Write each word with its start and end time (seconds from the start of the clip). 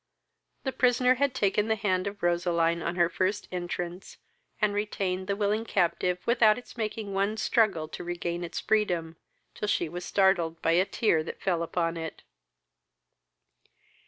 The 0.63 0.71
prisoner 0.71 1.13
had 1.21 1.35
taken 1.35 1.67
the 1.67 1.75
hand 1.75 2.07
of 2.07 2.23
Roseline 2.23 2.81
on 2.81 2.95
her 2.95 3.07
first 3.07 3.47
entrance, 3.51 4.17
and 4.59 4.73
retained 4.73 5.27
the 5.27 5.35
willing 5.35 5.63
captive 5.63 6.17
without 6.25 6.57
its 6.57 6.75
making 6.75 7.13
one 7.13 7.37
struggle 7.37 7.87
to 7.89 8.03
regain 8.03 8.43
its 8.43 8.59
freedom, 8.59 9.17
till 9.53 9.67
she 9.67 9.87
was 9.87 10.03
startled 10.03 10.59
by 10.59 10.71
a 10.71 10.85
tear 10.85 11.21
that 11.21 11.39
fell 11.39 11.61
upon 11.61 11.97
it. 11.97 12.23